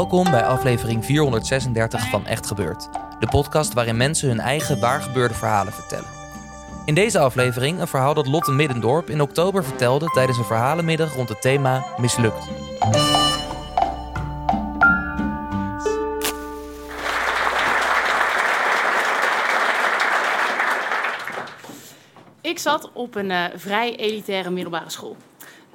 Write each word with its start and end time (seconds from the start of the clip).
Welkom 0.00 0.30
bij 0.30 0.44
aflevering 0.44 1.04
436 1.04 2.08
van 2.08 2.26
Echt 2.26 2.46
Gebeurd. 2.46 2.88
De 3.18 3.26
podcast 3.26 3.72
waarin 3.72 3.96
mensen 3.96 4.28
hun 4.28 4.40
eigen 4.40 4.80
waargebeurde 4.80 5.34
verhalen 5.34 5.72
vertellen. 5.72 6.08
In 6.84 6.94
deze 6.94 7.18
aflevering 7.18 7.80
een 7.80 7.88
verhaal 7.88 8.14
dat 8.14 8.26
Lotte 8.26 8.52
Middendorp 8.52 9.10
in 9.10 9.20
oktober 9.20 9.64
vertelde 9.64 10.06
tijdens 10.06 10.38
een 10.38 10.44
verhalenmiddag 10.44 11.14
rond 11.14 11.28
het 11.28 11.40
thema 11.40 11.84
Mislukt. 11.96 12.48
Ik 22.40 22.58
zat 22.58 22.90
op 22.92 23.14
een 23.14 23.30
uh, 23.30 23.44
vrij 23.54 23.96
elitaire 23.96 24.50
middelbare 24.50 24.90
school. 24.90 25.16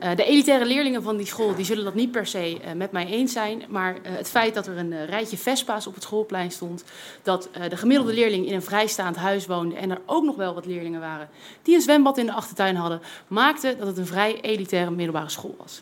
Uh, 0.03 0.15
de 0.15 0.25
elitaire 0.25 0.65
leerlingen 0.65 1.03
van 1.03 1.17
die 1.17 1.25
school 1.25 1.55
die 1.55 1.65
zullen 1.65 1.83
dat 1.83 1.93
niet 1.93 2.11
per 2.11 2.27
se 2.27 2.57
uh, 2.65 2.71
met 2.71 2.91
mij 2.91 3.05
eens 3.05 3.33
zijn. 3.33 3.63
Maar 3.69 3.95
het 4.01 4.29
feit 4.29 4.53
dat 4.53 4.67
er 4.67 4.77
een 4.77 5.05
rijtje 5.05 5.37
Vespa's 5.37 5.87
op 5.87 5.93
het 5.93 6.03
schoolplein 6.03 6.51
stond. 6.51 6.83
Dat 7.23 7.49
de 7.69 7.77
gemiddelde 7.77 8.13
leerling 8.13 8.47
in 8.47 8.53
een 8.53 8.61
vrijstaand 8.61 9.15
huis 9.15 9.45
woonde. 9.45 9.75
En 9.75 9.91
er 9.91 10.01
ook 10.05 10.23
nog 10.23 10.35
wel 10.35 10.53
wat 10.53 10.65
leerlingen 10.65 10.99
waren 10.99 11.29
die 11.61 11.75
een 11.75 11.81
zwembad 11.81 12.17
in 12.17 12.25
de 12.25 12.31
achtertuin 12.31 12.75
hadden. 12.75 13.01
Maakte 13.27 13.75
dat 13.77 13.87
het 13.87 13.97
een 13.97 14.05
vrij 14.05 14.41
elitaire 14.41 14.91
middelbare 14.91 15.29
school 15.29 15.55
was. 15.57 15.81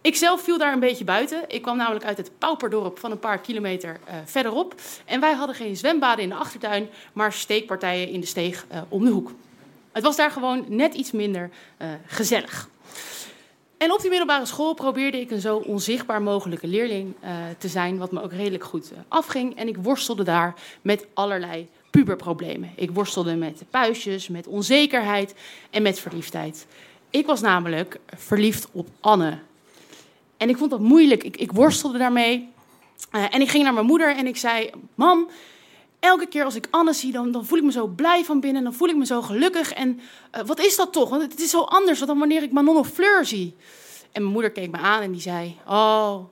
Ik 0.00 0.16
zelf 0.16 0.42
viel 0.42 0.58
daar 0.58 0.72
een 0.72 0.80
beetje 0.80 1.04
buiten. 1.04 1.42
Ik 1.48 1.62
kwam 1.62 1.76
namelijk 1.76 2.04
uit 2.04 2.16
het 2.16 2.30
Pauperdorp 2.38 2.98
van 2.98 3.10
een 3.10 3.18
paar 3.18 3.38
kilometer 3.38 4.00
verderop. 4.24 4.74
En 5.04 5.20
wij 5.20 5.32
hadden 5.32 5.56
geen 5.56 5.76
zwembaden 5.76 6.22
in 6.22 6.28
de 6.28 6.34
achtertuin. 6.34 6.88
Maar 7.12 7.32
steekpartijen 7.32 8.08
in 8.08 8.20
de 8.20 8.26
steeg 8.26 8.66
om 8.88 9.04
de 9.04 9.10
hoek. 9.10 9.30
Het 9.92 10.02
was 10.02 10.16
daar 10.16 10.30
gewoon 10.30 10.64
net 10.68 10.94
iets 10.94 11.10
minder 11.10 11.50
gezellig. 12.06 12.68
En 13.84 13.92
op 13.92 14.00
die 14.00 14.08
middelbare 14.08 14.46
school 14.46 14.74
probeerde 14.74 15.20
ik 15.20 15.30
een 15.30 15.40
zo 15.40 15.56
onzichtbaar 15.56 16.22
mogelijke 16.22 16.66
leerling 16.66 17.14
uh, 17.24 17.30
te 17.58 17.68
zijn, 17.68 17.98
wat 17.98 18.12
me 18.12 18.22
ook 18.22 18.32
redelijk 18.32 18.64
goed 18.64 18.92
uh, 18.92 18.98
afging. 19.08 19.56
En 19.56 19.68
ik 19.68 19.76
worstelde 19.76 20.22
daar 20.22 20.54
met 20.82 21.06
allerlei 21.14 21.68
puberproblemen. 21.90 22.70
Ik 22.74 22.90
worstelde 22.90 23.34
met 23.34 23.62
puistjes, 23.70 24.28
met 24.28 24.46
onzekerheid 24.46 25.34
en 25.70 25.82
met 25.82 26.00
verliefdheid. 26.00 26.66
Ik 27.10 27.26
was 27.26 27.40
namelijk 27.40 28.00
verliefd 28.16 28.68
op 28.72 28.88
Anne. 29.00 29.38
En 30.36 30.48
ik 30.48 30.56
vond 30.56 30.70
dat 30.70 30.80
moeilijk. 30.80 31.24
Ik, 31.24 31.36
ik 31.36 31.52
worstelde 31.52 31.98
daarmee. 31.98 32.48
en 33.10 33.40
ik 33.40 33.48
ging 33.48 33.64
naar 33.64 33.74
mijn 33.74 33.86
moeder 33.86 34.16
en 34.16 34.26
ik 34.26 34.36
zei: 34.36 34.70
Mam, 34.94 35.28
elke 36.04 36.26
keer 36.26 36.44
als 36.44 36.54
ik 36.54 36.66
Anne 36.70 36.92
zie, 36.92 37.12
dan, 37.12 37.30
dan 37.32 37.46
voel 37.46 37.58
ik 37.58 37.64
me 37.64 37.72
zo 37.72 37.86
blij 37.86 38.24
van 38.24 38.40
binnen. 38.40 38.62
Dan 38.64 38.74
voel 38.74 38.88
ik 38.88 38.96
me 38.96 39.06
zo 39.06 39.22
gelukkig. 39.22 39.72
En 39.72 40.00
uh, 40.36 40.42
wat 40.46 40.58
is 40.58 40.76
dat 40.76 40.92
toch? 40.92 41.08
Want 41.08 41.22
het 41.22 41.40
is 41.40 41.50
zo 41.50 41.60
anders 41.60 42.00
dan 42.00 42.18
wanneer 42.18 42.42
ik 42.42 42.52
Manon 42.52 42.76
of 42.76 42.88
Fleur 42.88 43.24
zie. 43.24 43.56
En 44.12 44.20
mijn 44.20 44.32
moeder 44.32 44.50
keek 44.50 44.70
me 44.70 44.78
aan 44.78 45.02
en 45.02 45.12
die 45.12 45.20
zei... 45.20 45.56
Oh, 45.68 46.24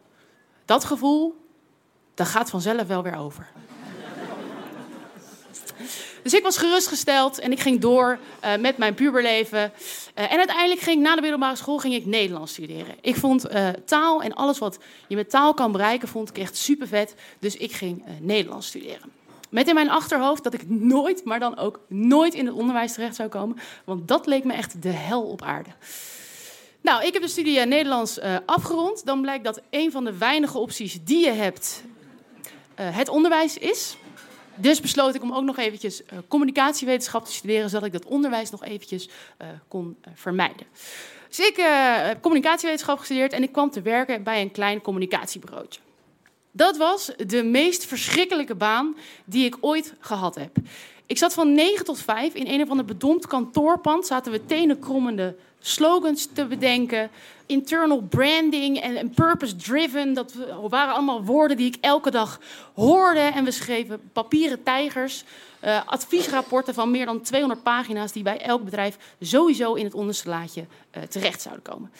dat 0.64 0.84
gevoel, 0.84 1.46
dat 2.14 2.26
gaat 2.26 2.50
vanzelf 2.50 2.86
wel 2.86 3.02
weer 3.02 3.16
over. 3.16 3.48
Dus 6.22 6.34
ik 6.34 6.42
was 6.42 6.56
gerustgesteld 6.56 7.38
en 7.38 7.52
ik 7.52 7.60
ging 7.60 7.80
door 7.80 8.18
uh, 8.44 8.56
met 8.56 8.76
mijn 8.76 8.94
puberleven. 8.94 9.72
Uh, 10.18 10.32
en 10.32 10.38
uiteindelijk 10.38 10.80
ging 10.80 10.96
ik 10.96 11.02
na 11.02 11.14
de 11.14 11.20
middelbare 11.20 11.56
school 11.56 11.78
ging 11.78 11.94
ik 11.94 12.06
Nederlands 12.06 12.52
studeren. 12.52 12.94
Ik 13.00 13.16
vond 13.16 13.46
taal 13.84 14.22
en 14.22 14.34
alles 14.34 14.58
wat 14.58 14.78
je 15.08 15.16
met 15.16 15.30
taal 15.30 15.54
kan 15.54 15.72
bereiken, 15.72 16.08
vond 16.08 16.28
ik 16.28 16.38
echt 16.38 16.56
super 16.56 16.88
vet. 16.88 17.14
Dus 17.38 17.56
ik 17.56 17.72
ging 17.72 18.04
Nederlands 18.20 18.66
studeren. 18.66 19.21
Met 19.52 19.68
in 19.68 19.74
mijn 19.74 19.90
achterhoofd 19.90 20.44
dat 20.44 20.54
ik 20.54 20.68
nooit, 20.68 21.24
maar 21.24 21.40
dan 21.40 21.56
ook 21.56 21.80
nooit 21.88 22.34
in 22.34 22.46
het 22.46 22.54
onderwijs 22.54 22.92
terecht 22.92 23.16
zou 23.16 23.28
komen. 23.28 23.58
Want 23.84 24.08
dat 24.08 24.26
leek 24.26 24.44
me 24.44 24.52
echt 24.52 24.82
de 24.82 24.88
hel 24.88 25.22
op 25.22 25.42
aarde. 25.42 25.70
Nou, 26.80 27.04
ik 27.04 27.12
heb 27.12 27.22
de 27.22 27.28
studie 27.28 27.60
Nederlands 27.60 28.18
uh, 28.18 28.36
afgerond. 28.46 29.06
Dan 29.06 29.20
blijkt 29.20 29.44
dat 29.44 29.60
een 29.70 29.90
van 29.90 30.04
de 30.04 30.18
weinige 30.18 30.58
opties 30.58 31.04
die 31.04 31.24
je 31.24 31.30
hebt 31.30 31.82
uh, 32.80 32.96
het 32.96 33.08
onderwijs 33.08 33.58
is. 33.58 33.96
Dus 34.54 34.80
besloot 34.80 35.14
ik 35.14 35.22
om 35.22 35.32
ook 35.32 35.44
nog 35.44 35.58
eventjes 35.58 36.02
communicatiewetenschap 36.28 37.24
te 37.24 37.32
studeren, 37.32 37.70
zodat 37.70 37.86
ik 37.86 37.92
dat 37.92 38.04
onderwijs 38.04 38.50
nog 38.50 38.64
eventjes 38.64 39.08
kon 39.68 39.96
vermijden. 40.14 40.66
Dus 41.28 41.38
ik 41.38 41.56
heb 41.56 42.22
communicatiewetenschap 42.22 42.98
gestudeerd 42.98 43.32
en 43.32 43.42
ik 43.42 43.52
kwam 43.52 43.70
te 43.70 43.82
werken 43.82 44.22
bij 44.22 44.40
een 44.40 44.50
klein 44.50 44.80
communicatiebureautje. 44.80 45.80
Dat 46.54 46.76
was 46.76 47.10
de 47.26 47.42
meest 47.42 47.84
verschrikkelijke 47.84 48.54
baan 48.54 48.96
die 49.24 49.44
ik 49.44 49.56
ooit 49.60 49.94
gehad 50.00 50.34
heb. 50.34 50.56
Ik 51.06 51.18
zat 51.18 51.34
van 51.34 51.52
9 51.52 51.84
tot 51.84 51.98
5 51.98 52.34
in 52.34 52.46
een 52.46 52.62
of 52.62 52.70
ander 52.70 52.84
bedompt 52.84 53.26
kantoorpand. 53.26 54.06
Zaten 54.06 54.32
we 54.32 54.46
tenenkrommende 54.46 55.36
slogans 55.60 56.28
te 56.32 56.46
bedenken. 56.46 57.10
Internal 57.46 58.02
branding 58.02 58.80
en, 58.80 58.96
en 58.96 59.10
purpose-driven. 59.10 60.14
Dat 60.14 60.34
waren 60.68 60.94
allemaal 60.94 61.24
woorden 61.24 61.56
die 61.56 61.66
ik 61.66 61.76
elke 61.80 62.10
dag 62.10 62.40
hoorde. 62.74 63.20
En 63.20 63.44
we 63.44 63.50
schreven 63.50 64.00
papieren 64.12 64.62
tijgers. 64.62 65.24
Uh, 65.64 65.86
adviesrapporten 65.86 66.74
van 66.74 66.90
meer 66.90 67.06
dan 67.06 67.20
200 67.20 67.62
pagina's. 67.62 68.12
die 68.12 68.22
bij 68.22 68.40
elk 68.40 68.64
bedrijf 68.64 68.96
sowieso 69.20 69.74
in 69.74 69.84
het 69.84 69.94
onderste 69.94 70.28
laadje 70.28 70.60
uh, 70.96 71.02
terecht 71.02 71.42
zouden 71.42 71.64
komen. 71.64 71.92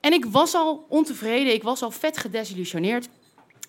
En 0.00 0.12
ik 0.12 0.24
was 0.24 0.54
al 0.54 0.84
ontevreden. 0.88 1.52
Ik 1.52 1.62
was 1.62 1.82
al 1.82 1.90
vet 1.90 2.18
gedesillusioneerd. 2.18 3.08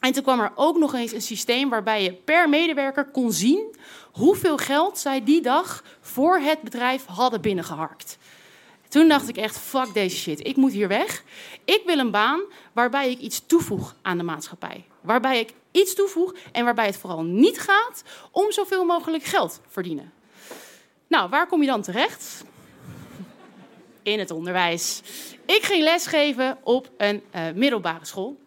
En 0.02 0.12
toen 0.12 0.24
kwam 0.24 0.40
er 0.40 0.52
ook 0.56 0.78
nog 0.78 0.94
eens 0.94 1.12
een 1.12 1.22
systeem 1.22 1.70
waarbij 1.70 2.04
je 2.04 2.14
per 2.14 2.50
medewerker 2.50 3.06
kon 3.06 3.32
zien 3.32 3.76
hoeveel 4.12 4.58
geld 4.58 4.98
zij 4.98 5.24
die 5.24 5.42
dag 5.42 5.84
voor 6.00 6.38
het 6.40 6.62
bedrijf 6.62 7.06
hadden 7.06 7.42
binnengeharkt. 7.42 8.18
Toen 8.88 9.08
dacht 9.08 9.28
ik 9.28 9.38
echt, 9.38 9.58
fuck 9.58 9.94
deze 9.94 10.18
shit, 10.18 10.48
ik 10.48 10.56
moet 10.56 10.72
hier 10.72 10.88
weg. 10.88 11.24
Ik 11.66 11.82
wil 11.86 11.98
een 11.98 12.12
baan 12.12 12.42
waarbij 12.74 13.12
ik 13.12 13.20
iets 13.20 13.46
toevoeg 13.46 13.96
aan 14.02 14.18
de 14.18 14.24
maatschappij. 14.24 14.86
Waarbij 15.02 15.40
ik 15.40 15.54
iets 15.72 15.96
toevoeg 15.96 16.36
en 16.52 16.64
waarbij 16.64 16.86
het 16.86 16.98
vooral 16.98 17.24
niet 17.24 17.60
gaat 17.60 18.04
om 18.32 18.52
zoveel 18.52 18.86
mogelijk 18.86 19.24
geld 19.24 19.62
verdienen. 19.68 20.12
Nou, 21.08 21.30
waar 21.30 21.48
kom 21.48 21.62
je 21.62 21.68
dan 21.68 21.82
terecht? 21.82 22.44
In 24.04 24.20
het 24.20 24.32
onderwijs. 24.32 25.02
Ik 25.46 25.64
ging 25.64 25.84
lesgeven 25.84 26.58
op 26.64 26.90
een 26.98 27.24
uh, 27.36 27.42
middelbare 27.56 28.06
school. 28.06 28.41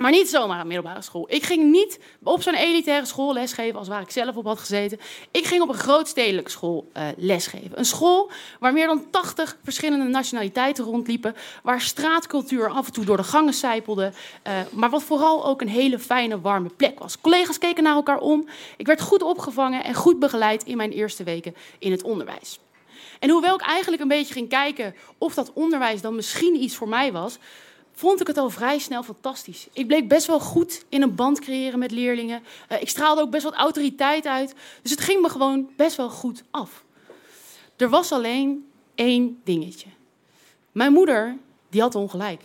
Maar 0.00 0.10
niet 0.10 0.28
zomaar 0.28 0.60
een 0.60 0.66
middelbare 0.66 1.02
school. 1.02 1.26
Ik 1.28 1.42
ging 1.44 1.70
niet 1.70 1.98
op 2.22 2.42
zo'n 2.42 2.54
elitaire 2.54 3.06
school 3.06 3.32
lesgeven 3.32 3.78
als 3.78 3.88
waar 3.88 4.00
ik 4.00 4.10
zelf 4.10 4.36
op 4.36 4.44
had 4.44 4.58
gezeten. 4.58 5.00
Ik 5.30 5.46
ging 5.46 5.62
op 5.62 5.68
een 5.68 5.74
grootstedelijke 5.74 6.50
school 6.50 6.90
uh, 6.96 7.02
lesgeven. 7.16 7.78
Een 7.78 7.84
school 7.84 8.30
waar 8.60 8.72
meer 8.72 8.86
dan 8.86 9.10
80 9.10 9.56
verschillende 9.64 10.04
nationaliteiten 10.04 10.84
rondliepen. 10.84 11.36
Waar 11.62 11.80
straatcultuur 11.80 12.68
af 12.68 12.86
en 12.86 12.92
toe 12.92 13.04
door 13.04 13.16
de 13.16 13.22
gangen 13.22 13.52
sijpelde. 13.52 14.12
Uh, 14.46 14.52
maar 14.72 14.90
wat 14.90 15.02
vooral 15.02 15.46
ook 15.46 15.60
een 15.60 15.68
hele 15.68 15.98
fijne, 15.98 16.40
warme 16.40 16.68
plek 16.68 16.98
was. 16.98 17.20
Collega's 17.20 17.58
keken 17.58 17.82
naar 17.82 17.94
elkaar 17.94 18.18
om. 18.18 18.48
Ik 18.76 18.86
werd 18.86 19.00
goed 19.00 19.22
opgevangen 19.22 19.84
en 19.84 19.94
goed 19.94 20.18
begeleid 20.18 20.64
in 20.64 20.76
mijn 20.76 20.92
eerste 20.92 21.24
weken 21.24 21.54
in 21.78 21.90
het 21.90 22.02
onderwijs. 22.02 22.58
En 23.18 23.30
hoewel 23.30 23.54
ik 23.54 23.62
eigenlijk 23.62 24.02
een 24.02 24.08
beetje 24.08 24.34
ging 24.34 24.48
kijken 24.48 24.94
of 25.18 25.34
dat 25.34 25.52
onderwijs 25.54 26.00
dan 26.00 26.14
misschien 26.14 26.62
iets 26.62 26.76
voor 26.76 26.88
mij 26.88 27.12
was 27.12 27.38
vond 28.00 28.20
ik 28.20 28.26
het 28.26 28.36
al 28.36 28.50
vrij 28.50 28.78
snel 28.78 29.02
fantastisch. 29.02 29.68
Ik 29.72 29.86
bleek 29.86 30.08
best 30.08 30.26
wel 30.26 30.40
goed 30.40 30.84
in 30.88 31.02
een 31.02 31.14
band 31.14 31.40
creëren 31.40 31.78
met 31.78 31.90
leerlingen. 31.90 32.42
Uh, 32.72 32.80
ik 32.80 32.88
straalde 32.88 33.20
ook 33.20 33.30
best 33.30 33.44
wat 33.44 33.54
autoriteit 33.54 34.26
uit. 34.26 34.54
Dus 34.82 34.90
het 34.90 35.00
ging 35.00 35.22
me 35.22 35.28
gewoon 35.28 35.70
best 35.76 35.96
wel 35.96 36.10
goed 36.10 36.42
af. 36.50 36.84
Er 37.76 37.88
was 37.88 38.12
alleen 38.12 38.70
één 38.94 39.40
dingetje. 39.44 39.86
Mijn 40.72 40.92
moeder, 40.92 41.36
die 41.70 41.80
had 41.80 41.94
ongelijk. 41.94 42.42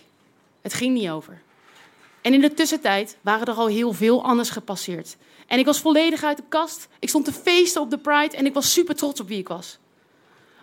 Het 0.61 0.73
ging 0.73 0.93
niet 0.93 1.09
over. 1.09 1.41
En 2.21 2.33
in 2.33 2.41
de 2.41 2.53
tussentijd 2.53 3.17
waren 3.21 3.47
er 3.47 3.53
al 3.53 3.67
heel 3.67 3.93
veel 3.93 4.23
anders 4.23 4.49
gepasseerd. 4.49 5.17
En 5.47 5.59
ik 5.59 5.65
was 5.65 5.79
volledig 5.79 6.23
uit 6.23 6.37
de 6.37 6.43
kast. 6.49 6.87
Ik 6.99 7.09
stond 7.09 7.25
te 7.25 7.33
feesten 7.33 7.81
op 7.81 7.89
de 7.89 7.97
Pride 7.97 8.37
en 8.37 8.45
ik 8.45 8.53
was 8.53 8.71
super 8.71 8.95
trots 8.95 9.19
op 9.19 9.27
wie 9.27 9.39
ik 9.39 9.47
was. 9.47 9.77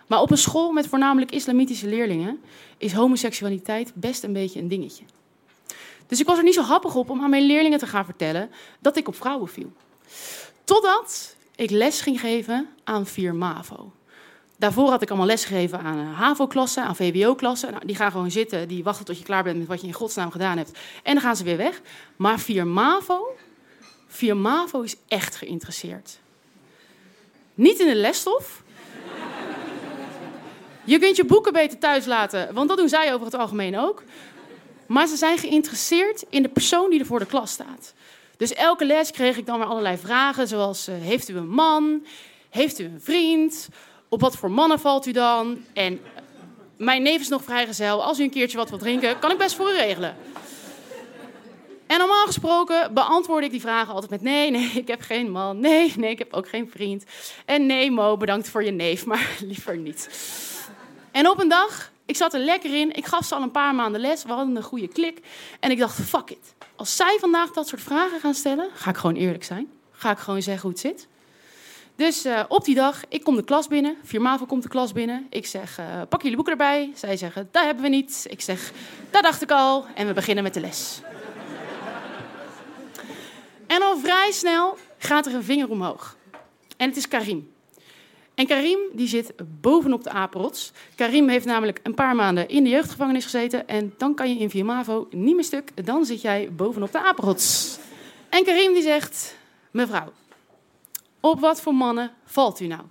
Maar 0.07 0.21
op 0.21 0.31
een 0.31 0.37
school 0.37 0.71
met 0.71 0.87
voornamelijk 0.87 1.31
islamitische 1.31 1.87
leerlingen 1.87 2.41
is 2.77 2.93
homoseksualiteit 2.93 3.91
best 3.95 4.23
een 4.23 4.33
beetje 4.33 4.59
een 4.59 4.67
dingetje. 4.67 5.03
Dus 6.07 6.19
ik 6.19 6.25
was 6.25 6.37
er 6.37 6.43
niet 6.43 6.53
zo 6.53 6.61
happig 6.61 6.95
op 6.95 7.09
om 7.09 7.21
aan 7.21 7.29
mijn 7.29 7.45
leerlingen 7.45 7.79
te 7.79 7.87
gaan 7.87 8.05
vertellen 8.05 8.49
dat 8.79 8.97
ik 8.97 9.07
op 9.07 9.15
vrouwen 9.15 9.47
viel. 9.47 9.71
Totdat 10.63 11.35
ik 11.55 11.69
les 11.69 12.01
ging 12.01 12.19
geven 12.19 12.69
aan 12.83 13.05
4 13.05 13.35
MAVO. 13.35 13.91
Daarvoor 14.57 14.89
had 14.89 15.01
ik 15.01 15.09
allemaal 15.09 15.27
les 15.27 15.45
gegeven 15.45 15.79
aan 15.79 15.97
HAVO-klassen, 15.97 16.83
aan 16.83 16.95
VWO-klassen. 16.95 17.71
Nou, 17.71 17.85
die 17.85 17.95
gaan 17.95 18.11
gewoon 18.11 18.31
zitten, 18.31 18.67
die 18.67 18.83
wachten 18.83 19.05
tot 19.05 19.17
je 19.17 19.23
klaar 19.23 19.43
bent 19.43 19.57
met 19.57 19.67
wat 19.67 19.81
je 19.81 19.87
in 19.87 19.93
godsnaam 19.93 20.31
gedaan 20.31 20.57
hebt. 20.57 20.71
En 21.03 21.13
dan 21.13 21.23
gaan 21.23 21.35
ze 21.35 21.43
weer 21.43 21.57
weg. 21.57 21.81
Maar 22.15 22.39
4 22.39 22.67
MAVO, 22.67 23.35
4 24.07 24.37
MAVO 24.37 24.81
is 24.81 24.95
echt 25.07 25.35
geïnteresseerd. 25.35 26.19
Niet 27.53 27.79
in 27.79 27.87
de 27.87 27.95
lesstof, 27.95 28.62
je 30.83 30.99
kunt 30.99 31.15
je 31.15 31.25
boeken 31.25 31.53
beter 31.53 31.77
thuis 31.77 32.05
laten, 32.05 32.53
want 32.53 32.69
dat 32.69 32.77
doen 32.77 32.89
zij 32.89 33.13
over 33.13 33.25
het 33.25 33.35
algemeen 33.35 33.77
ook. 33.77 34.03
Maar 34.85 35.07
ze 35.07 35.15
zijn 35.15 35.37
geïnteresseerd 35.37 36.25
in 36.29 36.43
de 36.43 36.49
persoon 36.49 36.89
die 36.89 36.99
er 36.99 37.05
voor 37.05 37.19
de 37.19 37.25
klas 37.25 37.51
staat. 37.51 37.93
Dus 38.37 38.53
elke 38.53 38.85
les 38.85 39.11
kreeg 39.11 39.37
ik 39.37 39.45
dan 39.45 39.57
weer 39.59 39.67
allerlei 39.67 39.97
vragen, 39.97 40.47
zoals: 40.47 40.89
uh, 40.89 40.95
Heeft 40.99 41.29
u 41.29 41.35
een 41.35 41.49
man? 41.49 42.05
Heeft 42.49 42.79
u 42.79 42.83
een 42.83 43.01
vriend? 43.01 43.69
Op 44.09 44.21
wat 44.21 44.37
voor 44.37 44.51
mannen 44.51 44.79
valt 44.79 45.05
u 45.05 45.11
dan? 45.11 45.65
En 45.73 45.99
mijn 46.77 47.01
neef 47.01 47.21
is 47.21 47.27
nog 47.27 47.43
vrijgezel. 47.43 48.03
Als 48.03 48.19
u 48.19 48.23
een 48.23 48.29
keertje 48.29 48.57
wat 48.57 48.69
wilt 48.69 48.81
drinken, 48.81 49.19
kan 49.19 49.31
ik 49.31 49.37
best 49.37 49.55
voor 49.55 49.71
u 49.71 49.75
regelen. 49.75 50.15
En 51.87 51.97
normaal 51.99 52.25
gesproken 52.25 52.93
beantwoord 52.93 53.43
ik 53.43 53.51
die 53.51 53.61
vragen 53.61 53.93
altijd 53.93 54.11
met 54.11 54.21
nee, 54.21 54.51
nee, 54.51 54.71
ik 54.75 54.87
heb 54.87 55.01
geen 55.01 55.31
man. 55.31 55.59
Nee, 55.59 55.93
nee, 55.97 56.11
ik 56.11 56.19
heb 56.19 56.33
ook 56.33 56.49
geen 56.49 56.69
vriend. 56.71 57.03
En 57.45 57.65
nee, 57.65 57.91
Mo, 57.91 58.17
bedankt 58.17 58.49
voor 58.49 58.63
je 58.63 58.71
neef, 58.71 59.05
maar 59.05 59.29
liever 59.51 59.77
niet. 59.77 60.09
En 61.13 61.29
op 61.29 61.39
een 61.39 61.47
dag, 61.47 61.91
ik 62.05 62.15
zat 62.15 62.33
er 62.33 62.39
lekker 62.39 62.75
in. 62.75 62.95
Ik 62.95 63.05
gaf 63.05 63.25
ze 63.25 63.35
al 63.35 63.41
een 63.41 63.51
paar 63.51 63.75
maanden 63.75 64.01
les. 64.01 64.23
We 64.23 64.31
hadden 64.31 64.55
een 64.55 64.63
goede 64.63 64.87
klik. 64.87 65.19
En 65.59 65.71
ik 65.71 65.77
dacht, 65.77 66.01
fuck 66.01 66.29
it. 66.29 66.53
Als 66.75 66.95
zij 66.95 67.17
vandaag 67.19 67.51
dat 67.51 67.67
soort 67.67 67.81
vragen 67.81 68.19
gaan 68.19 68.33
stellen, 68.33 68.69
ga 68.73 68.89
ik 68.89 68.97
gewoon 68.97 69.15
eerlijk 69.15 69.43
zijn. 69.43 69.71
Ga 69.91 70.11
ik 70.11 70.17
gewoon 70.17 70.41
zeggen 70.41 70.61
hoe 70.61 70.71
het 70.71 70.79
zit. 70.79 71.07
Dus 71.95 72.25
uh, 72.25 72.43
op 72.47 72.65
die 72.65 72.75
dag, 72.75 73.01
ik 73.09 73.23
kom 73.23 73.35
de 73.35 73.43
klas 73.43 73.67
binnen. 73.67 73.97
Firmavo 74.03 74.45
komt 74.45 74.63
de 74.63 74.69
klas 74.69 74.91
binnen. 74.91 75.27
Ik 75.29 75.45
zeg, 75.45 75.79
uh, 75.79 75.85
pak 76.09 76.21
jullie 76.21 76.35
boeken 76.35 76.53
erbij. 76.53 76.91
Zij 76.95 77.17
zeggen, 77.17 77.49
dat 77.51 77.63
hebben 77.63 77.83
we 77.83 77.89
niet. 77.89 78.25
Ik 78.29 78.41
zeg, 78.41 78.71
dat 79.09 79.23
dacht 79.23 79.41
ik 79.41 79.51
al. 79.51 79.85
En 79.95 80.07
we 80.07 80.13
beginnen 80.13 80.43
met 80.43 80.53
de 80.53 80.59
les. 80.59 81.01
en 83.67 83.81
al 83.81 83.97
vrij 83.97 84.31
snel 84.31 84.77
gaat 84.97 85.25
er 85.25 85.35
een 85.35 85.43
vinger 85.43 85.69
omhoog. 85.69 86.15
En 86.77 86.87
het 86.87 86.97
is 86.97 87.07
Karim. 87.07 87.51
En 88.35 88.47
Karim 88.47 88.79
die 88.93 89.07
zit 89.07 89.33
bovenop 89.61 90.03
de 90.03 90.09
apenrots. 90.09 90.71
Karim 90.95 91.29
heeft 91.29 91.45
namelijk 91.45 91.79
een 91.83 91.93
paar 91.93 92.15
maanden 92.15 92.49
in 92.49 92.63
de 92.63 92.69
jeugdgevangenis 92.69 93.23
gezeten. 93.23 93.67
En 93.67 93.93
dan 93.97 94.15
kan 94.15 94.29
je 94.29 94.39
in 94.39 94.49
Viamavo 94.49 95.07
niet 95.11 95.35
meer 95.35 95.43
stuk. 95.43 95.85
Dan 95.85 96.05
zit 96.05 96.21
jij 96.21 96.49
bovenop 96.51 96.91
de 96.91 97.03
apenrots. 97.03 97.77
En 98.29 98.43
Karim 98.43 98.73
die 98.73 98.83
zegt... 98.83 99.37
Mevrouw, 99.71 100.11
op 101.19 101.39
wat 101.39 101.61
voor 101.61 101.75
mannen 101.75 102.11
valt 102.25 102.59
u 102.59 102.67
nou? 102.67 102.81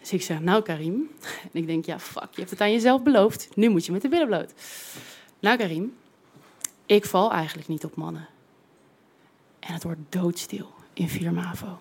Dus 0.00 0.12
ik 0.12 0.22
zeg, 0.22 0.40
nou 0.40 0.62
Karim. 0.62 1.10
En 1.42 1.50
ik 1.52 1.66
denk, 1.66 1.84
ja 1.84 1.98
fuck, 1.98 2.28
je 2.30 2.38
hebt 2.38 2.50
het 2.50 2.60
aan 2.60 2.72
jezelf 2.72 3.02
beloofd. 3.02 3.48
Nu 3.54 3.68
moet 3.68 3.86
je 3.86 3.92
met 3.92 4.02
de 4.02 4.08
billen 4.08 4.26
bloot. 4.26 4.52
Nou 5.40 5.56
Karim, 5.56 5.96
ik 6.86 7.04
val 7.04 7.32
eigenlijk 7.32 7.68
niet 7.68 7.84
op 7.84 7.96
mannen. 7.96 8.28
En 9.60 9.74
het 9.74 9.82
wordt 9.82 10.00
doodstil 10.08 10.72
in 10.92 11.08
Viamavo. 11.08 11.78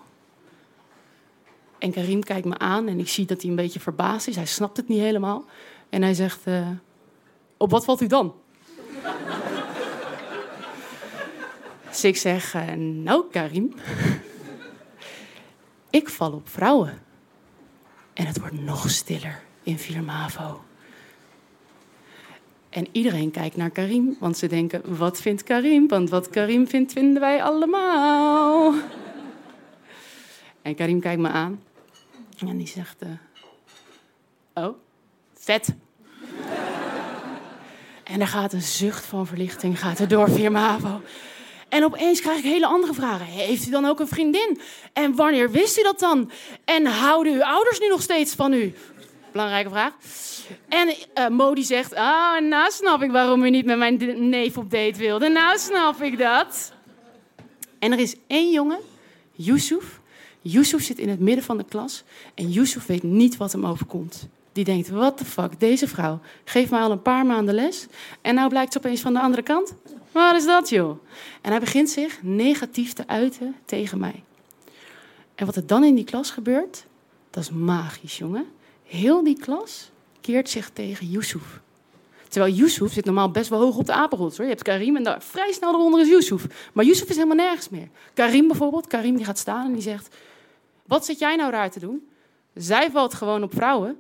En 1.80 1.92
Karim 1.92 2.24
kijkt 2.24 2.46
me 2.46 2.58
aan 2.58 2.88
en 2.88 3.00
ik 3.00 3.10
zie 3.10 3.26
dat 3.26 3.42
hij 3.42 3.50
een 3.50 3.56
beetje 3.56 3.80
verbaasd 3.80 4.28
is. 4.28 4.36
Hij 4.36 4.46
snapt 4.46 4.78
het 4.78 4.88
niet 4.88 5.00
helemaal. 5.00 5.46
En 5.90 6.02
hij 6.02 6.14
zegt: 6.14 6.48
uh, 6.48 6.68
Op 7.58 7.72
wat 7.72 7.86
valt 7.86 8.02
u 8.02 8.08
dan? 8.08 8.34
dus 11.90 12.04
ik 12.04 12.18
zeg: 12.18 12.56
uh, 12.56 12.72
Nou, 12.74 13.24
Karim. 13.32 13.74
ik 15.90 16.10
val 16.10 16.32
op 16.32 16.50
vrouwen. 16.50 17.02
En 18.14 18.26
het 18.26 18.40
wordt 18.40 18.62
nog 18.62 18.90
stiller 18.90 19.44
in 19.64 19.80
Viermavo. 19.80 20.62
En 22.70 22.88
iedereen 22.92 23.32
kijkt 23.32 23.56
naar 23.56 23.70
Karim, 23.70 24.18
want 24.20 24.38
ze 24.38 24.48
denken: 24.48 24.98
wat 24.98 25.22
vindt 25.22 25.44
Karim? 25.44 25.88
Want 25.88 26.10
wat 26.10 26.30
Karim 26.30 26.68
vindt, 26.68 26.92
vinden 26.94 27.22
wij 27.22 27.44
allemaal. 27.44 28.74
En 30.62 30.76
Karim 30.76 31.00
kijkt 31.00 31.22
me 31.22 31.30
aan 31.30 31.60
en 32.46 32.58
die 32.58 32.68
zegt: 32.68 33.04
uh, 33.04 33.10
Oh, 34.66 34.76
vet. 35.34 35.76
en 38.14 38.22
er 38.22 38.28
gaat 38.28 38.54
een 38.54 38.62
zucht 38.62 39.06
van 39.06 39.28
verlichting 39.28 39.80
gaat 39.80 40.00
er 40.00 40.08
door 40.08 40.30
via 40.30 40.50
MAVO. 40.50 41.02
En 41.70 41.84
opeens 41.84 42.22
krijg 42.22 42.38
ik 42.38 42.44
hele 42.44 42.68
andere 42.68 42.94
vragen. 42.94 43.26
Heeft 43.26 43.68
u 43.68 43.72
dan 43.72 43.86
ook 43.86 44.00
een 44.00 44.08
vriendin? 44.08 44.60
En 44.94 45.16
wanneer 45.16 45.52
wist 45.52 45.80
u 45.80 45.84
dat 45.84 46.00
dan? 46.00 46.32
En 46.66 46.86
houden 46.86 47.34
uw 47.34 47.44
ouders 47.44 47.80
nu 47.80 47.88
nog 47.88 48.02
steeds 48.02 48.34
van 48.34 48.54
u? 48.54 48.74
Belangrijke 49.32 49.70
vraag. 49.70 49.94
En 50.70 50.88
uh, 50.88 51.28
Mo 51.28 51.56
die 51.56 51.64
zegt, 51.64 51.96
ah, 51.96 52.42
nou 52.42 52.72
snap 52.72 53.04
ik 53.04 53.12
waarom 53.12 53.44
u 53.44 53.50
niet 53.50 53.66
met 53.66 53.78
mijn 53.78 54.30
neef 54.30 54.58
op 54.58 54.72
date 54.72 55.00
wilde. 55.00 55.30
Nou 55.30 55.58
snap 55.58 56.02
ik 56.02 56.18
dat. 56.18 56.74
En 57.80 57.92
er 57.92 58.00
is 58.00 58.16
één 58.28 58.52
jongen, 58.52 58.80
Yusuf, 59.32 60.00
Yusuf 60.42 60.84
zit 60.84 61.00
in 61.00 61.10
het 61.10 61.20
midden 61.20 61.44
van 61.44 61.58
de 61.58 61.64
klas 61.64 62.04
en 62.34 62.50
Yusuf 62.50 62.86
weet 62.86 63.04
niet 63.04 63.38
wat 63.38 63.52
hem 63.52 63.66
overkomt. 63.66 64.28
Die 64.52 64.64
denkt, 64.64 64.90
what 64.90 65.18
the 65.18 65.26
fuck, 65.26 65.60
deze 65.60 65.88
vrouw 65.88 66.20
geeft 66.44 66.72
mij 66.72 66.82
al 66.82 66.92
een 66.92 67.02
paar 67.02 67.26
maanden 67.26 67.56
les 67.56 67.88
en 68.22 68.36
nou 68.36 68.50
blijkt 68.50 68.72
ze 68.72 68.78
opeens 68.78 69.02
van 69.02 69.14
de 69.14 69.22
andere 69.22 69.44
kant. 69.44 69.74
Wat 70.12 70.36
is 70.36 70.46
dat, 70.46 70.70
joh? 70.70 71.00
En 71.42 71.52
hij 71.52 71.60
begint 71.60 71.90
zich 71.90 72.24
negatief 72.24 72.94
te 72.94 73.08
uiten 73.08 73.56
tegen 73.66 74.00
mij. 74.00 74.24
En 75.36 75.46
wat 75.46 75.56
er 75.56 75.68
dan 75.68 75.84
in 75.84 75.96
die 75.96 76.04
klas 76.04 76.32
gebeurt, 76.32 76.86
dat 77.30 77.44
is 77.44 77.52
magisch, 77.52 78.18
jongen. 78.18 78.46
Heel 78.84 79.24
die 79.24 79.40
klas 79.40 79.90
keert 80.22 80.50
zich 80.50 80.70
tegen 80.70 81.08
Yusuf. 81.08 81.60
Terwijl 82.30 82.54
Yusuf 82.54 82.94
zit 82.94 83.06
normaal 83.06 83.32
best 83.32 83.50
wel 83.50 83.60
hoog 83.60 83.78
op 83.78 83.86
de 83.86 83.94
apenrots. 83.94 84.38
Hoor. 84.38 84.46
Je 84.46 84.52
hebt 84.52 84.64
Karim 84.64 84.96
en 84.96 85.04
daar 85.04 85.22
vrij 85.22 85.52
snel 85.52 85.74
eronder 85.74 86.02
is 86.02 86.08
Yusuf. 86.08 86.70
Maar 86.74 86.86
Yusuf 86.86 87.10
is 87.10 87.16
helemaal 87.16 87.46
nergens 87.46 87.70
meer. 87.70 87.90
Karim 88.14 88.48
bijvoorbeeld, 88.48 88.88
Karim 88.88 89.16
die 89.16 89.26
gaat 89.26 89.38
staan 89.38 89.66
en 89.66 89.74
die 89.74 89.82
zegt... 89.82 90.16
Wat 90.88 91.06
zit 91.06 91.20
jij 91.20 91.36
nou 91.36 91.52
raar 91.52 91.72
te 91.72 91.80
doen? 91.80 92.08
Zij 92.54 92.92
valt 92.92 93.14
gewoon 93.14 93.44
op 93.44 93.54
vrouwen. 93.54 94.00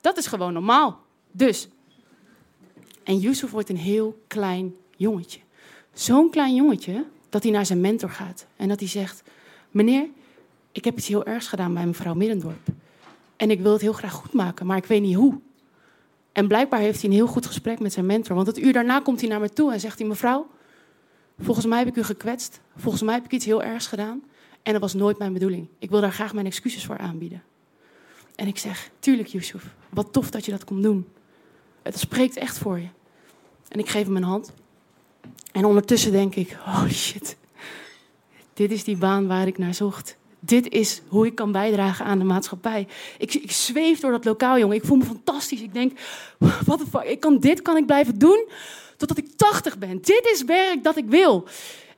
Dat 0.00 0.16
is 0.16 0.26
gewoon 0.26 0.52
normaal. 0.52 1.00
Dus. 1.30 1.68
En 3.04 3.18
Yusuf 3.18 3.50
wordt 3.50 3.68
een 3.68 3.76
heel 3.76 4.22
klein 4.26 4.74
jongetje. 4.96 5.40
Zo'n 5.92 6.30
klein 6.30 6.54
jongetje 6.54 7.04
dat 7.28 7.42
hij 7.42 7.52
naar 7.52 7.66
zijn 7.66 7.80
mentor 7.80 8.10
gaat. 8.10 8.46
En 8.56 8.68
dat 8.68 8.78
hij 8.78 8.88
zegt: 8.88 9.22
Meneer, 9.70 10.06
ik 10.72 10.84
heb 10.84 10.96
iets 10.96 11.08
heel 11.08 11.24
ergs 11.24 11.48
gedaan 11.48 11.74
bij 11.74 11.86
mevrouw 11.86 12.14
Middendorp. 12.14 12.66
En 13.36 13.50
ik 13.50 13.60
wil 13.60 13.72
het 13.72 13.80
heel 13.80 13.92
graag 13.92 14.12
goed 14.12 14.32
maken, 14.32 14.66
maar 14.66 14.76
ik 14.76 14.86
weet 14.86 15.02
niet 15.02 15.16
hoe. 15.16 15.40
En 16.32 16.48
blijkbaar 16.48 16.80
heeft 16.80 17.00
hij 17.00 17.10
een 17.10 17.16
heel 17.16 17.26
goed 17.26 17.46
gesprek 17.46 17.80
met 17.80 17.92
zijn 17.92 18.06
mentor. 18.06 18.34
Want 18.34 18.46
het 18.46 18.58
uur 18.58 18.72
daarna 18.72 19.00
komt 19.00 19.20
hij 19.20 19.28
naar 19.28 19.40
me 19.40 19.48
toe 19.48 19.72
en 19.72 19.80
zegt 19.80 19.98
hij: 19.98 20.08
Mevrouw, 20.08 20.46
volgens 21.38 21.66
mij 21.66 21.78
heb 21.78 21.88
ik 21.88 21.96
u 21.96 22.02
gekwetst. 22.02 22.60
Volgens 22.76 23.02
mij 23.02 23.14
heb 23.14 23.24
ik 23.24 23.32
iets 23.32 23.44
heel 23.44 23.62
ergs 23.62 23.86
gedaan. 23.86 24.22
En 24.62 24.72
dat 24.72 24.82
was 24.82 24.94
nooit 24.94 25.18
mijn 25.18 25.32
bedoeling. 25.32 25.68
Ik 25.78 25.90
wil 25.90 26.00
daar 26.00 26.12
graag 26.12 26.34
mijn 26.34 26.46
excuses 26.46 26.84
voor 26.84 26.98
aanbieden. 26.98 27.42
En 28.34 28.46
ik 28.46 28.58
zeg, 28.58 28.90
tuurlijk 28.98 29.28
Yusuf, 29.28 29.74
wat 29.88 30.12
tof 30.12 30.30
dat 30.30 30.44
je 30.44 30.50
dat 30.50 30.64
komt 30.64 30.82
doen. 30.82 31.08
Het 31.82 31.98
spreekt 31.98 32.36
echt 32.36 32.58
voor 32.58 32.78
je. 32.78 32.88
En 33.68 33.78
ik 33.78 33.88
geef 33.88 34.04
hem 34.04 34.16
een 34.16 34.22
hand. 34.22 34.52
En 35.52 35.64
ondertussen 35.64 36.12
denk 36.12 36.34
ik, 36.34 36.56
oh 36.66 36.88
shit, 36.88 37.36
dit 38.54 38.70
is 38.70 38.84
die 38.84 38.96
baan 38.96 39.26
waar 39.26 39.46
ik 39.46 39.58
naar 39.58 39.74
zocht. 39.74 40.16
Dit 40.40 40.68
is 40.68 41.02
hoe 41.08 41.26
ik 41.26 41.34
kan 41.34 41.52
bijdragen 41.52 42.04
aan 42.04 42.18
de 42.18 42.24
maatschappij. 42.24 42.86
Ik, 43.18 43.34
ik 43.34 43.50
zweef 43.50 44.00
door 44.00 44.10
dat 44.10 44.24
lokaal, 44.24 44.58
jongen. 44.58 44.76
Ik 44.76 44.84
voel 44.84 44.96
me 44.96 45.04
fantastisch. 45.04 45.60
Ik 45.60 45.72
denk, 45.72 45.98
wat 46.64 46.82
fuck, 46.90 47.02
ik 47.02 47.20
kan, 47.20 47.38
dit 47.38 47.62
kan 47.62 47.76
ik 47.76 47.86
blijven 47.86 48.18
doen 48.18 48.48
totdat 48.96 49.18
ik 49.18 49.26
80 49.36 49.78
ben. 49.78 50.00
Dit 50.02 50.30
is 50.32 50.44
werk 50.44 50.84
dat 50.84 50.96
ik 50.96 51.04
wil. 51.08 51.46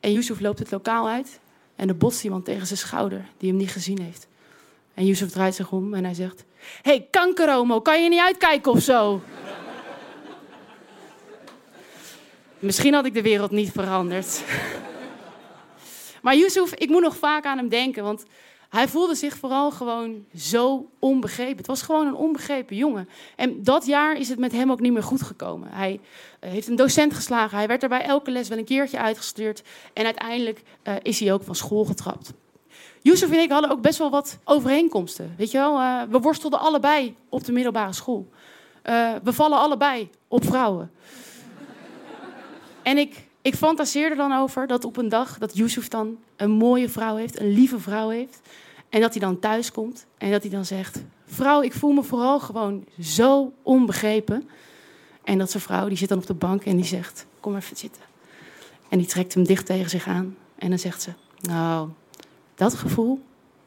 En 0.00 0.12
Yusuf 0.12 0.40
loopt 0.40 0.58
het 0.58 0.70
lokaal 0.70 1.08
uit. 1.08 1.40
En 1.76 1.88
er 1.88 1.96
botst 1.96 2.24
iemand 2.24 2.44
tegen 2.44 2.66
zijn 2.66 2.78
schouder 2.78 3.24
die 3.38 3.48
hem 3.48 3.58
niet 3.58 3.70
gezien 3.70 4.00
heeft. 4.00 4.26
En 4.94 5.06
Yusuf 5.06 5.30
draait 5.30 5.54
zich 5.54 5.72
om 5.72 5.94
en 5.94 6.04
hij 6.04 6.14
zegt: 6.14 6.44
hey, 6.82 7.06
kankeromo, 7.10 7.80
kan 7.80 8.02
je 8.02 8.08
niet 8.08 8.20
uitkijken 8.20 8.72
of 8.72 8.82
zo? 8.82 9.20
Misschien 12.58 12.94
had 12.94 13.04
ik 13.04 13.14
de 13.14 13.22
wereld 13.22 13.50
niet 13.50 13.70
veranderd. 13.70 14.42
maar 16.22 16.36
Yusuf, 16.36 16.74
ik 16.74 16.88
moet 16.88 17.02
nog 17.02 17.16
vaak 17.16 17.44
aan 17.44 17.58
hem 17.58 17.68
denken, 17.68 18.02
want 18.02 18.24
hij 18.70 18.88
voelde 18.88 19.14
zich 19.14 19.36
vooral 19.36 19.70
gewoon 19.70 20.24
zo 20.36 20.90
onbegrepen. 20.98 21.56
Het 21.56 21.66
was 21.66 21.82
gewoon 21.82 22.06
een 22.06 22.14
onbegrepen 22.14 22.76
jongen. 22.76 23.08
En 23.36 23.62
dat 23.62 23.86
jaar 23.86 24.16
is 24.16 24.28
het 24.28 24.38
met 24.38 24.52
hem 24.52 24.70
ook 24.70 24.80
niet 24.80 24.92
meer 24.92 25.02
goed 25.02 25.22
gekomen. 25.22 25.68
Hij 25.72 26.00
uh, 26.40 26.50
heeft 26.50 26.68
een 26.68 26.76
docent 26.76 27.14
geslagen. 27.14 27.56
Hij 27.56 27.66
werd 27.66 27.80
daarbij 27.80 28.02
elke 28.02 28.30
les 28.30 28.48
wel 28.48 28.58
een 28.58 28.64
keertje 28.64 28.98
uitgestuurd. 28.98 29.62
En 29.92 30.04
uiteindelijk 30.04 30.62
uh, 30.84 30.94
is 31.02 31.20
hij 31.20 31.32
ook 31.32 31.42
van 31.42 31.54
school 31.54 31.84
getrapt. 31.84 32.32
Yusuf 33.02 33.30
en 33.30 33.38
ik 33.38 33.50
hadden 33.50 33.70
ook 33.70 33.80
best 33.80 33.98
wel 33.98 34.10
wat 34.10 34.38
overeenkomsten. 34.44 35.34
Weet 35.36 35.50
je 35.50 35.58
wel, 35.58 35.80
uh, 35.80 36.02
we 36.10 36.18
worstelden 36.18 36.60
allebei 36.60 37.16
op 37.28 37.44
de 37.44 37.52
middelbare 37.52 37.92
school. 37.92 38.28
we 39.22 39.32
vallen 39.32 39.58
allebei 39.58 40.10
op 40.28 40.44
vrouwen. 40.44 40.90
en 42.82 42.98
ik, 42.98 43.28
ik 43.42 43.54
fantaseerde 43.54 44.16
dan 44.16 44.32
over 44.32 44.66
dat 44.66 44.84
op 44.84 44.96
een 44.96 45.08
dag 45.08 45.38
dat 45.38 45.56
Yusuf 45.56 45.88
dan 45.88 46.18
een 46.36 46.50
mooie 46.50 46.88
vrouw 46.88 47.16
heeft, 47.16 47.40
een 47.40 47.52
lieve 47.52 47.80
vrouw 47.80 48.08
heeft. 48.08 48.40
En 48.88 49.00
dat 49.00 49.10
hij 49.10 49.20
dan 49.20 49.38
thuis 49.38 49.72
komt 49.72 50.06
en 50.18 50.30
dat 50.30 50.42
hij 50.42 50.50
dan 50.50 50.64
zegt: 50.64 51.02
Vrouw, 51.26 51.62
ik 51.62 51.72
voel 51.72 51.92
me 51.92 52.02
vooral 52.02 52.40
gewoon 52.40 52.84
zo 53.00 53.52
onbegrepen. 53.62 54.48
En 55.24 55.38
dat 55.38 55.50
zijn 55.50 55.62
vrouw, 55.62 55.88
die 55.88 55.96
zit 55.96 56.08
dan 56.08 56.18
op 56.18 56.26
de 56.26 56.34
bank 56.34 56.64
en 56.64 56.76
die 56.76 56.84
zegt: 56.84 57.26
Kom 57.40 57.56
even 57.56 57.76
zitten. 57.76 58.02
En 58.88 58.98
die 58.98 59.06
trekt 59.06 59.34
hem 59.34 59.44
dicht 59.44 59.66
tegen 59.66 59.90
zich 59.90 60.06
aan. 60.06 60.36
En 60.58 60.68
dan 60.68 60.78
zegt 60.78 61.02
ze: 61.02 61.10
Nou, 61.40 61.88
dat 62.54 62.74
gevoel, 62.74 63.20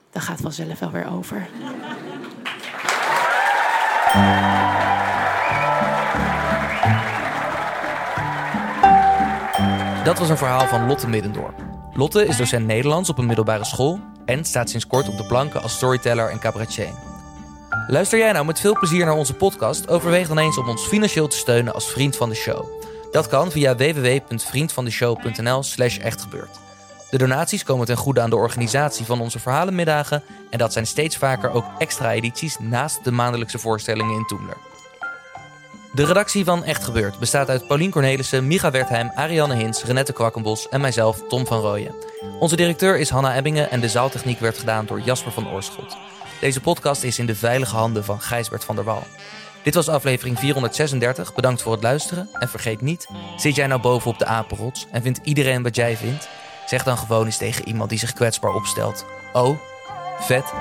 dat 0.10 0.22
gaat 0.22 0.42
vanzelf 0.42 0.80
wel 0.80 0.92
weer 0.92 1.12
over. 1.12 1.50
Dat 10.04 10.20
was 10.20 10.30
een 10.30 10.38
verhaal 10.38 10.68
van 10.68 10.88
Lotte 10.88 11.08
Middendorp. 11.08 11.64
Lotte 11.94 12.26
is 12.26 12.38
docent 12.38 12.66
Nederlands 12.66 13.10
op 13.10 13.18
een 13.18 13.26
middelbare 13.26 13.66
school 13.66 14.00
en 14.26 14.46
staat 14.46 14.70
sinds 14.70 14.88
kort 14.88 15.08
op 15.08 15.18
de 15.18 15.24
planken 15.24 15.62
als 15.62 15.74
storyteller 15.74 16.30
en 16.30 16.40
cabaretier. 16.40 16.90
Luister 17.88 18.20
jij 18.20 18.32
nou 18.32 18.46
met 18.46 18.60
veel 18.60 18.74
plezier 18.74 19.06
naar 19.06 19.16
onze 19.16 19.34
podcast? 19.34 19.90
Overweeg 19.90 20.28
dan 20.28 20.38
eens 20.38 20.58
om 20.58 20.70
ons 20.70 20.82
financieel 20.82 21.28
te 21.28 21.38
steunen 21.38 21.74
als 21.74 21.92
vriend 21.92 22.16
van 22.16 22.30
de 22.30 22.36
show. 22.36 22.66
Dat 23.12 23.28
kan 23.28 23.52
via 23.52 23.76
www.vriendvandeshow.nl/slash 23.76 25.98
echtgebeurd. 25.98 26.60
De 27.10 27.18
donaties 27.18 27.64
komen 27.64 27.86
ten 27.86 27.98
goede 27.98 28.22
aan 28.22 28.30
de 28.30 28.36
organisatie 28.36 29.06
van 29.06 29.22
onze 29.22 29.40
verhalenmiddagen 29.40 30.24
en 30.50 30.58
dat 30.58 30.74
zijn 30.74 30.88
steeds 30.88 31.18
vaker 31.18 31.52
ook 31.52 31.66
extra 31.78 32.14
edities 32.14 32.58
naast 32.60 33.04
de 33.04 33.12
maandelijkse 33.12 33.60
voorstellingen 33.60 34.16
in 34.16 34.26
Toemler. 34.26 34.58
De 35.94 36.06
redactie 36.06 36.44
van 36.44 36.64
Echt 36.64 36.84
Gebeurd 36.84 37.20
bestaat 37.20 37.50
uit 37.50 37.68
Paulien 37.68 37.92
Cornelissen, 37.92 38.48
Micha 38.48 38.72
Wertheim, 38.72 39.12
Ariane 39.16 39.56
Hins, 39.56 39.84
Renette 39.84 40.14
Kwakkenbos 40.14 40.70
en 40.70 40.82
mijzelf, 40.82 41.28
Tom 41.28 41.46
van 41.46 41.60
Rooyen. 41.60 41.96
Onze 42.40 42.56
directeur 42.56 42.98
is 42.98 43.10
Hanna 43.10 43.36
Ebbingen 43.36 43.70
en 43.70 43.80
de 43.80 43.90
zaaltechniek 43.90 44.40
werd 44.40 44.58
gedaan 44.58 44.86
door 44.86 45.02
Jasper 45.02 45.32
van 45.32 45.50
Oorschot. 45.50 45.98
Deze 46.42 46.62
podcast 46.62 47.04
is 47.04 47.20
in 47.20 47.26
de 47.26 47.36
veilige 47.36 47.76
handen 47.76 48.04
van 48.04 48.22
Gijsbert 48.22 48.64
van 48.64 48.76
der 48.76 48.84
Wal. 48.84 49.04
Dit 49.64 49.74
was 49.74 49.90
aflevering 49.90 50.40
436. 50.40 51.34
Bedankt 51.34 51.62
voor 51.62 51.72
het 51.72 51.84
luisteren. 51.84 52.30
En 52.34 52.50
vergeet 52.50 52.82
niet, 52.82 53.08
zit 53.38 53.56
jij 53.56 53.68
nou 53.68 53.82
boven 53.82 54.12
op 54.12 54.20
de 54.20 54.26
apenrots 54.26 54.88
en 54.92 55.02
vindt 55.02 55.20
iedereen 55.24 55.64
wat 55.64 55.76
jij 55.76 55.98
vindt? 55.98 56.30
Zeg 56.66 56.84
dan 56.84 56.98
gewoon 56.98 57.26
eens 57.26 57.38
tegen 57.38 57.68
iemand 57.68 57.90
die 57.90 58.00
zich 58.00 58.14
kwetsbaar 58.14 58.54
opstelt. 58.54 59.06
Oh, 59.34 59.60
vet. 60.20 60.54